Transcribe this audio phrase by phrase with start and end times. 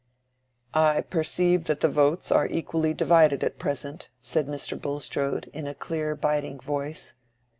[0.73, 4.75] "I perceive that the votes are equally divided at present," said Mr.
[4.81, 7.13] Bulstrode, in a clear biting voice.